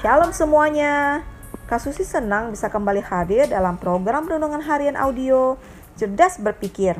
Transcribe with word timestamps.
Shalom 0.00 0.32
semuanya. 0.32 1.20
Kasusi 1.68 2.08
senang 2.08 2.56
bisa 2.56 2.72
kembali 2.72 3.04
hadir 3.04 3.44
dalam 3.52 3.76
program 3.76 4.24
Renungan 4.24 4.64
Harian 4.64 4.96
Audio 4.96 5.60
Cerdas 5.92 6.40
Berpikir. 6.40 6.96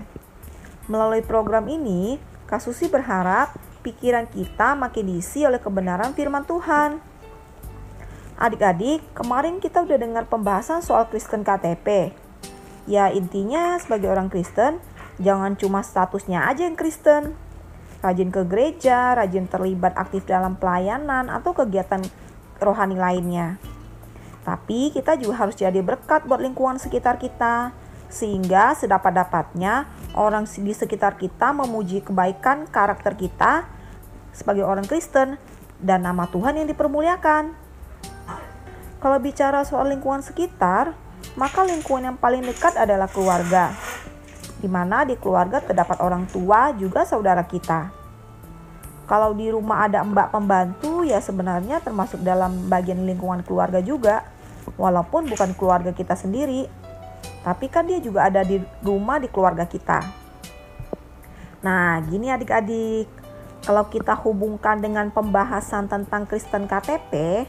Melalui 0.85 1.25
program 1.25 1.65
ini, 1.73 2.21
Kasusi 2.45 2.93
berharap 2.93 3.57
pikiran 3.81 4.29
kita 4.29 4.77
makin 4.77 5.17
diisi 5.17 5.49
oleh 5.49 5.57
kebenaran 5.57 6.13
firman 6.13 6.45
Tuhan. 6.45 7.01
Adik-adik, 8.37 9.01
kemarin 9.17 9.65
kita 9.65 9.81
udah 9.81 9.97
dengar 9.97 10.29
pembahasan 10.29 10.85
soal 10.85 11.09
Kristen 11.09 11.41
KTP. 11.41 12.13
Ya 12.85 13.09
intinya 13.09 13.81
sebagai 13.81 14.13
orang 14.13 14.29
Kristen, 14.29 14.77
jangan 15.17 15.57
cuma 15.57 15.81
statusnya 15.81 16.45
aja 16.53 16.69
yang 16.69 16.77
Kristen. 16.77 17.33
Rajin 18.05 18.29
ke 18.29 18.45
gereja, 18.45 19.17
rajin 19.17 19.49
terlibat 19.49 19.97
aktif 19.97 20.29
dalam 20.29 20.61
pelayanan 20.61 21.33
atau 21.33 21.57
kegiatan 21.57 22.05
rohani 22.61 22.97
lainnya. 22.97 23.57
Tapi 24.45 24.93
kita 24.93 25.17
juga 25.21 25.45
harus 25.45 25.57
jadi 25.57 25.81
berkat 25.85 26.25
buat 26.25 26.41
lingkungan 26.41 26.81
sekitar 26.81 27.21
kita, 27.21 27.77
sehingga 28.11 28.75
sedapat-dapatnya 28.75 29.87
orang 30.19 30.49
di 30.49 30.75
sekitar 30.75 31.15
kita 31.21 31.55
memuji 31.55 32.03
kebaikan 32.03 32.67
karakter 32.67 33.15
kita 33.15 33.69
sebagai 34.35 34.67
orang 34.67 34.89
Kristen 34.89 35.39
dan 35.79 36.03
nama 36.03 36.27
Tuhan 36.27 36.59
yang 36.59 36.69
dipermuliakan. 36.69 37.55
Kalau 39.01 39.19
bicara 39.23 39.65
soal 39.65 39.95
lingkungan 39.95 40.21
sekitar, 40.21 40.93
maka 41.39 41.63
lingkungan 41.63 42.13
yang 42.13 42.19
paling 42.19 42.43
dekat 42.43 42.75
adalah 42.77 43.07
keluarga, 43.07 43.73
di 44.59 44.69
mana 44.69 45.07
di 45.07 45.15
keluarga 45.15 45.63
terdapat 45.63 46.03
orang 46.03 46.27
tua 46.29 46.75
juga 46.75 47.07
saudara 47.07 47.47
kita. 47.47 47.95
Kalau 49.07 49.33
di 49.33 49.49
rumah 49.49 49.87
ada 49.87 50.03
mbak 50.03 50.35
pembantu, 50.35 50.90
ya 51.05 51.19
sebenarnya 51.21 51.81
termasuk 51.85 52.21
dalam 52.25 52.69
bagian 52.71 53.05
lingkungan 53.05 53.45
keluarga 53.45 53.81
juga, 53.85 54.25
walaupun 54.77 55.29
bukan 55.29 55.53
keluarga 55.57 55.93
kita 55.93 56.15
sendiri, 56.17 56.69
tapi 57.45 57.67
kan 57.73 57.89
dia 57.89 58.01
juga 58.01 58.29
ada 58.29 58.45
di 58.45 58.61
rumah 58.85 59.21
di 59.21 59.29
keluarga 59.29 59.65
kita. 59.65 60.05
Nah, 61.61 62.01
gini 62.09 62.33
adik-adik, 62.33 63.09
kalau 63.65 63.85
kita 63.93 64.17
hubungkan 64.17 64.81
dengan 64.81 65.13
pembahasan 65.13 65.85
tentang 65.85 66.25
Kristen 66.25 66.65
KTP, 66.65 67.45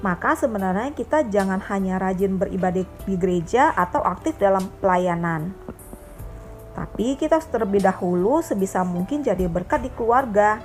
maka 0.00 0.36
sebenarnya 0.36 0.92
kita 0.92 1.24
jangan 1.28 1.60
hanya 1.72 1.96
rajin 2.00 2.36
beribadah 2.36 2.84
di 2.84 3.14
gereja 3.16 3.72
atau 3.76 4.00
aktif 4.04 4.36
dalam 4.36 4.64
pelayanan. 4.80 5.52
Tapi 6.76 7.16
kita 7.16 7.40
terlebih 7.40 7.80
dahulu 7.80 8.44
sebisa 8.44 8.84
mungkin 8.84 9.24
jadi 9.24 9.48
berkat 9.48 9.88
di 9.88 9.90
keluarga. 9.96 10.60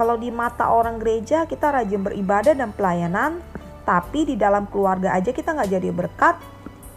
Kalau 0.00 0.16
di 0.16 0.32
mata 0.32 0.72
orang 0.72 0.96
gereja 0.96 1.44
kita 1.44 1.76
rajin 1.76 2.00
beribadah 2.00 2.56
dan 2.56 2.72
pelayanan, 2.72 3.44
tapi 3.84 4.24
di 4.24 4.32
dalam 4.32 4.64
keluarga 4.64 5.12
aja 5.12 5.28
kita 5.28 5.52
nggak 5.52 5.76
jadi 5.76 5.92
berkat, 5.92 6.40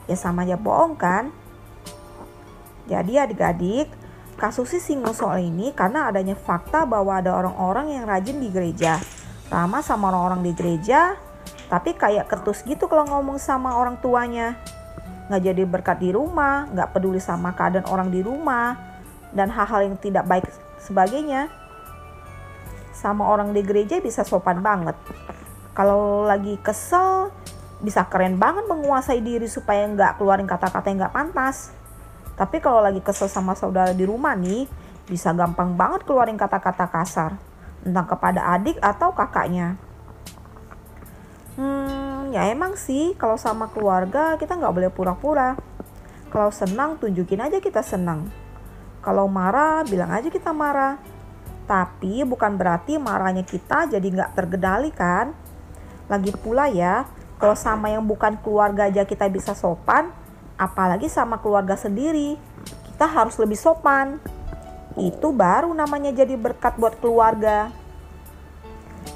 ya 0.08 0.16
sama 0.16 0.48
aja 0.48 0.56
bohong 0.56 0.96
kan? 0.96 1.28
Jadi 2.88 3.20
adik-adik, 3.20 3.92
kasusnya 4.40 4.80
singgung 4.80 5.12
soal 5.12 5.44
ini 5.44 5.76
karena 5.76 6.08
adanya 6.08 6.32
fakta 6.32 6.88
bahwa 6.88 7.20
ada 7.20 7.36
orang-orang 7.36 7.92
yang 7.92 8.08
rajin 8.08 8.40
di 8.40 8.48
gereja, 8.48 9.04
ramah 9.52 9.84
sama 9.84 10.08
orang-orang 10.08 10.48
di 10.48 10.56
gereja, 10.56 11.20
tapi 11.68 12.00
kayak 12.00 12.32
ketus 12.32 12.64
gitu 12.64 12.88
kalau 12.88 13.04
ngomong 13.04 13.36
sama 13.36 13.76
orang 13.76 14.00
tuanya 14.00 14.56
nggak 15.28 15.44
jadi 15.44 15.64
berkat 15.68 16.00
di 16.00 16.16
rumah, 16.16 16.72
nggak 16.72 16.96
peduli 16.96 17.20
sama 17.20 17.52
keadaan 17.52 17.84
orang 17.84 18.08
di 18.08 18.24
rumah, 18.24 18.80
dan 19.36 19.52
hal-hal 19.52 19.92
yang 19.92 20.00
tidak 20.00 20.24
baik 20.24 20.48
sebagainya. 20.80 21.52
Sama 22.94 23.26
orang 23.28 23.52
di 23.52 23.66
gereja 23.66 23.98
bisa 24.00 24.22
sopan 24.22 24.62
banget. 24.62 24.96
Kalau 25.74 26.24
lagi 26.30 26.62
kesel, 26.62 27.34
bisa 27.84 28.06
keren 28.08 28.40
banget 28.40 28.70
menguasai 28.70 29.20
diri 29.20 29.50
supaya 29.50 29.84
nggak 29.90 30.22
keluarin 30.22 30.48
kata-kata 30.48 30.88
yang 30.88 31.04
nggak 31.04 31.16
pantas. 31.18 31.74
Tapi 32.38 32.62
kalau 32.62 32.80
lagi 32.80 33.02
kesel 33.02 33.28
sama 33.28 33.58
saudara 33.58 33.92
di 33.92 34.06
rumah 34.06 34.38
nih, 34.38 34.70
bisa 35.10 35.36
gampang 35.36 35.76
banget 35.76 36.08
keluarin 36.08 36.40
kata-kata 36.40 36.88
kasar. 36.88 37.36
Entah 37.84 38.08
kepada 38.08 38.56
adik 38.56 38.80
atau 38.80 39.12
kakaknya. 39.12 39.76
Hmm, 41.54 42.34
ya 42.34 42.50
emang 42.50 42.74
sih 42.74 43.14
kalau 43.14 43.38
sama 43.38 43.70
keluarga 43.70 44.40
kita 44.42 44.58
nggak 44.58 44.74
boleh 44.74 44.90
pura-pura. 44.90 45.54
Kalau 46.34 46.50
senang 46.50 46.98
tunjukin 46.98 47.46
aja 47.46 47.62
kita 47.62 47.86
senang. 47.86 48.32
Kalau 49.06 49.30
marah 49.30 49.86
bilang 49.86 50.10
aja 50.10 50.34
kita 50.34 50.50
marah. 50.50 50.98
Tapi 51.64 52.28
bukan 52.28 52.60
berarti 52.60 53.00
marahnya 53.00 53.48
kita 53.48 53.88
jadi 53.88 54.04
nggak 54.04 54.32
tergedali 54.36 54.92
kan. 54.92 55.32
Lagi 56.12 56.36
pula 56.36 56.68
ya, 56.68 57.08
kalau 57.40 57.56
sama 57.56 57.92
yang 57.92 58.04
bukan 58.04 58.36
keluarga 58.44 58.92
aja 58.92 59.08
kita 59.08 59.28
bisa 59.32 59.56
sopan, 59.56 60.12
apalagi 60.60 61.08
sama 61.08 61.40
keluarga 61.40 61.80
sendiri, 61.80 62.36
kita 62.92 63.08
harus 63.08 63.40
lebih 63.40 63.56
sopan. 63.56 64.20
Itu 65.00 65.34
baru 65.34 65.72
namanya 65.74 66.12
jadi 66.12 66.36
berkat 66.38 66.78
buat 66.78 67.00
keluarga. 67.00 67.72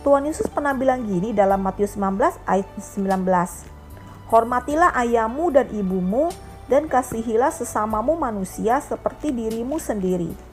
Tuhan 0.01 0.23
Yesus 0.23 0.47
pernah 0.47 0.71
bilang 0.71 1.03
gini 1.03 1.35
dalam 1.35 1.59
Matius 1.59 1.99
19 1.99 2.39
ayat 2.47 2.67
19. 2.79 4.31
Hormatilah 4.31 4.95
ayahmu 4.95 5.51
dan 5.51 5.67
ibumu 5.71 6.31
dan 6.67 6.87
kasihilah 6.87 7.51
sesamamu 7.51 8.15
manusia 8.19 8.79
seperti 8.83 9.31
dirimu 9.31 9.79
sendiri. 9.79 10.46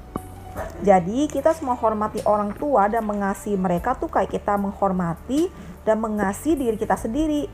Jadi 0.84 1.26
kita 1.26 1.50
semua 1.56 1.74
hormati 1.74 2.22
orang 2.22 2.54
tua 2.54 2.86
dan 2.86 3.02
mengasihi 3.02 3.58
mereka 3.58 3.98
tuh 3.98 4.06
kayak 4.06 4.30
kita 4.30 4.54
menghormati 4.54 5.50
dan 5.82 5.98
mengasihi 5.98 6.54
diri 6.54 6.76
kita 6.78 6.94
sendiri. 6.94 7.50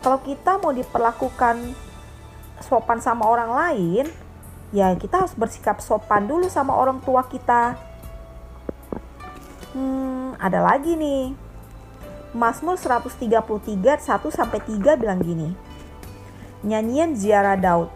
Kalau 0.00 0.16
kita 0.24 0.56
mau 0.56 0.72
diperlakukan 0.72 1.76
sopan 2.64 3.04
sama 3.04 3.28
orang 3.28 3.50
lain, 3.52 4.04
ya 4.72 4.96
kita 4.96 5.26
harus 5.26 5.34
bersikap 5.36 5.82
sopan 5.84 6.24
dulu 6.24 6.48
sama 6.48 6.72
orang 6.72 7.04
tua 7.04 7.20
kita. 7.28 7.76
Hmm, 9.76 10.34
ada 10.40 10.64
lagi 10.64 10.96
nih. 10.96 11.36
Mazmur 12.30 12.78
133 12.78 13.98
1 14.00 14.30
sampai 14.30 14.60
3 14.62 14.94
bilang 14.96 15.20
gini. 15.20 15.52
Nyanyian 16.62 17.18
ziarah 17.18 17.58
Daud. 17.58 17.90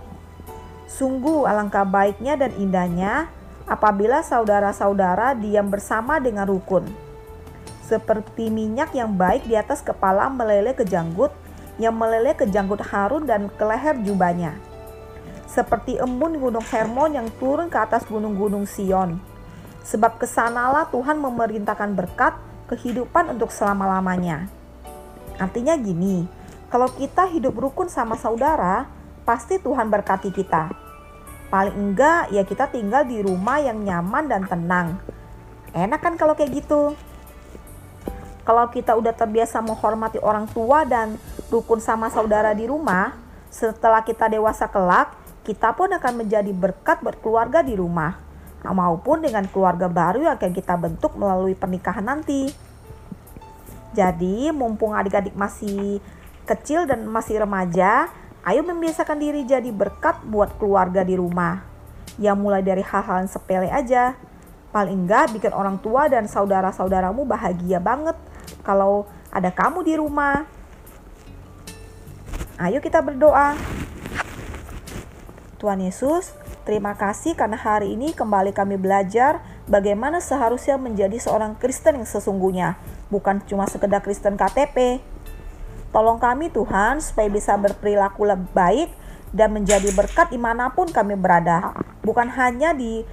Sungguh 0.90 1.46
alangkah 1.48 1.86
baiknya 1.86 2.36
dan 2.36 2.52
indahnya 2.58 3.30
apabila 3.64 4.20
saudara-saudara 4.20 5.36
diam 5.36 5.68
bersama 5.72 6.20
dengan 6.20 6.44
rukun. 6.44 6.84
Seperti 7.84 8.48
minyak 8.48 8.96
yang 8.96 9.12
baik 9.12 9.44
di 9.44 9.56
atas 9.56 9.84
kepala 9.84 10.32
meleleh 10.32 10.72
ke 10.72 10.88
janggut, 10.88 11.32
yang 11.76 11.92
meleleh 11.96 12.32
ke 12.32 12.48
janggut 12.48 12.80
Harun 12.80 13.28
dan 13.28 13.52
ke 13.52 13.64
leher 13.64 13.96
jubahnya. 14.00 14.56
Seperti 15.48 16.00
embun 16.00 16.40
gunung 16.40 16.64
Hermon 16.64 17.14
yang 17.14 17.28
turun 17.36 17.68
ke 17.70 17.78
atas 17.78 18.02
gunung-gunung 18.08 18.66
Sion 18.66 19.20
Sebab 19.84 20.16
ke 20.16 20.24
sanalah 20.24 20.88
Tuhan 20.88 21.20
memerintahkan 21.20 21.92
berkat 21.92 22.34
kehidupan 22.72 23.36
untuk 23.36 23.52
selama-lamanya. 23.52 24.48
Artinya 25.36 25.76
gini, 25.76 26.24
kalau 26.72 26.88
kita 26.88 27.28
hidup 27.28 27.52
rukun 27.52 27.92
sama 27.92 28.16
saudara, 28.16 28.88
pasti 29.28 29.60
Tuhan 29.60 29.92
berkati 29.92 30.32
kita. 30.32 30.83
Paling 31.52 31.76
enggak 31.76 32.32
ya 32.32 32.42
kita 32.44 32.68
tinggal 32.68 33.04
di 33.08 33.20
rumah 33.20 33.60
yang 33.60 33.82
nyaman 33.82 34.24
dan 34.28 34.42
tenang. 34.44 34.88
Enak 35.74 36.00
kan 36.00 36.14
kalau 36.14 36.38
kayak 36.38 36.64
gitu? 36.64 36.94
Kalau 38.44 38.68
kita 38.68 38.92
udah 38.94 39.16
terbiasa 39.16 39.64
menghormati 39.64 40.20
orang 40.20 40.44
tua 40.52 40.84
dan 40.84 41.16
rukun 41.48 41.80
sama 41.80 42.12
saudara 42.12 42.52
di 42.52 42.68
rumah, 42.68 43.16
setelah 43.48 44.04
kita 44.04 44.28
dewasa 44.28 44.68
kelak, 44.68 45.16
kita 45.48 45.72
pun 45.72 45.88
akan 45.92 46.24
menjadi 46.24 46.52
berkat 46.52 47.00
buat 47.00 47.16
keluarga 47.24 47.64
di 47.64 47.72
rumah 47.76 48.20
maupun 48.64 49.20
dengan 49.20 49.44
keluarga 49.44 49.92
baru 49.92 50.24
yang 50.24 50.34
akan 50.40 50.52
kita 50.56 50.74
bentuk 50.80 51.12
melalui 51.20 51.52
pernikahan 51.52 52.04
nanti. 52.04 52.48
Jadi, 53.92 54.48
mumpung 54.50 54.96
adik-adik 54.96 55.36
masih 55.36 56.00
kecil 56.48 56.88
dan 56.88 57.04
masih 57.04 57.44
remaja, 57.44 58.08
ayo 58.44 58.60
membiasakan 58.62 59.18
diri 59.18 59.42
jadi 59.48 59.68
berkat 59.72 60.22
buat 60.28 60.54
keluarga 60.60 61.02
di 61.02 61.16
rumah. 61.16 61.64
Yang 62.20 62.36
mulai 62.38 62.62
dari 62.62 62.84
hal-hal 62.84 63.26
sepele 63.26 63.68
aja. 63.72 64.14
Paling 64.70 65.06
enggak 65.06 65.34
bikin 65.34 65.50
orang 65.50 65.80
tua 65.82 66.06
dan 66.06 66.28
saudara-saudaramu 66.30 67.26
bahagia 67.26 67.78
banget 67.78 68.14
kalau 68.62 69.08
ada 69.32 69.50
kamu 69.50 69.82
di 69.86 69.94
rumah. 69.98 70.46
Ayo 72.60 72.78
kita 72.78 73.02
berdoa. 73.02 73.58
Tuhan 75.58 75.80
Yesus, 75.80 76.36
Terima 76.64 76.96
kasih 76.96 77.36
karena 77.36 77.60
hari 77.60 77.92
ini 77.92 78.16
kembali 78.16 78.56
kami 78.56 78.80
belajar 78.80 79.44
bagaimana 79.68 80.24
seharusnya 80.24 80.80
menjadi 80.80 81.20
seorang 81.20 81.60
Kristen 81.60 82.00
yang 82.00 82.08
sesungguhnya, 82.08 82.80
bukan 83.12 83.44
cuma 83.44 83.68
sekedar 83.68 84.00
Kristen 84.00 84.40
KTP. 84.40 85.04
Tolong 85.94 86.18
kami 86.18 86.50
Tuhan 86.50 86.98
supaya 86.98 87.30
bisa 87.30 87.54
berperilaku 87.54 88.26
lebih 88.26 88.50
baik 88.50 88.90
dan 89.30 89.54
menjadi 89.54 89.94
berkat 89.94 90.34
di 90.34 90.42
mana 90.42 90.74
pun 90.74 90.90
kami 90.90 91.14
berada, 91.14 91.70
bukan 92.02 92.26
hanya 92.34 92.74
di 92.74 93.06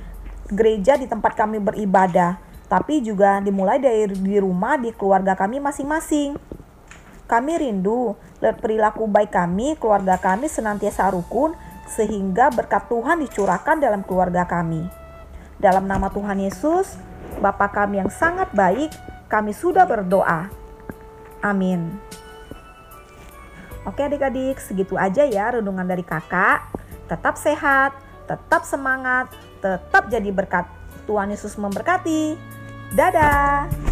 gereja 0.49 0.97
di 0.97 1.05
tempat 1.05 1.37
kami 1.37 1.61
beribadah, 1.61 2.41
tapi 2.65 3.05
juga 3.05 3.37
dimulai 3.37 3.77
dari 3.77 4.09
di 4.09 4.37
rumah 4.41 4.81
di 4.81 4.89
keluarga 4.97 5.37
kami 5.37 5.61
masing-masing. 5.61 6.41
Kami 7.29 7.51
rindu 7.61 8.17
lihat 8.41 8.57
perilaku 8.57 9.05
baik 9.05 9.29
kami, 9.29 9.77
keluarga 9.77 10.17
kami 10.17 10.49
senantiasa 10.49 11.13
rukun 11.13 11.53
sehingga 11.85 12.49
berkat 12.49 12.89
Tuhan 12.89 13.21
dicurahkan 13.21 13.77
dalam 13.77 14.01
keluarga 14.01 14.49
kami. 14.49 14.89
Dalam 15.61 15.85
nama 15.85 16.09
Tuhan 16.09 16.41
Yesus, 16.41 16.97
Bapa 17.37 17.69
kami 17.69 18.01
yang 18.01 18.09
sangat 18.09 18.49
baik, 18.57 18.89
kami 19.29 19.53
sudah 19.53 19.85
berdoa. 19.85 20.49
Amin. 21.45 22.01
Oke 23.81 24.05
adik-adik, 24.05 24.61
segitu 24.61 24.93
aja 24.93 25.25
ya 25.25 25.57
renungan 25.57 25.85
dari 25.85 26.05
kakak. 26.05 26.69
Tetap 27.09 27.33
sehat, 27.33 27.97
tetap 28.29 28.61
semangat, 28.61 29.33
tetap 29.57 30.07
jadi 30.07 30.29
berkat. 30.29 30.69
Tuhan 31.09 31.33
Yesus 31.33 31.57
memberkati. 31.57 32.37
Dadah! 32.93 33.90